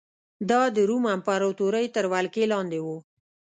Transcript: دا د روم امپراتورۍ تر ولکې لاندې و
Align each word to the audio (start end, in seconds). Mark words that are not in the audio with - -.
دا 0.49 0.61
د 0.75 0.77
روم 0.89 1.03
امپراتورۍ 1.15 1.85
تر 1.95 2.05
ولکې 2.13 2.43
لاندې 2.53 2.79
و 2.85 2.87